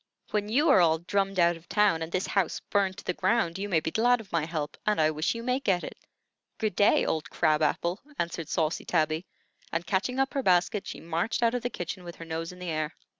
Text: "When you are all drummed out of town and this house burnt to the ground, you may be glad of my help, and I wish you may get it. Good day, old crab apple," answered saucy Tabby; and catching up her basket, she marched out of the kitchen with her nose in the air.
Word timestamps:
"When 0.31 0.49
you 0.49 0.67
are 0.71 0.81
all 0.81 0.97
drummed 0.97 1.37
out 1.37 1.55
of 1.55 1.69
town 1.69 2.01
and 2.01 2.11
this 2.11 2.25
house 2.25 2.59
burnt 2.71 2.97
to 2.97 3.03
the 3.03 3.13
ground, 3.13 3.59
you 3.59 3.69
may 3.69 3.79
be 3.79 3.91
glad 3.91 4.19
of 4.19 4.31
my 4.31 4.47
help, 4.47 4.75
and 4.83 4.99
I 4.99 5.11
wish 5.11 5.35
you 5.35 5.43
may 5.43 5.59
get 5.59 5.83
it. 5.83 5.95
Good 6.57 6.75
day, 6.75 7.05
old 7.05 7.29
crab 7.29 7.61
apple," 7.61 7.99
answered 8.17 8.49
saucy 8.49 8.83
Tabby; 8.83 9.27
and 9.71 9.85
catching 9.85 10.17
up 10.17 10.33
her 10.33 10.41
basket, 10.41 10.87
she 10.87 10.99
marched 10.99 11.43
out 11.43 11.53
of 11.53 11.61
the 11.61 11.69
kitchen 11.69 12.03
with 12.03 12.15
her 12.15 12.25
nose 12.25 12.51
in 12.51 12.57
the 12.57 12.71
air. 12.71 12.95